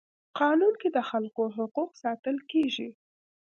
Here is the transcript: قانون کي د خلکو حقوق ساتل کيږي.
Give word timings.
قانون 0.39 0.73
کي 0.81 0.89
د 0.95 0.99
خلکو 1.09 1.43
حقوق 1.57 1.89
ساتل 2.03 2.37
کيږي. 2.51 2.89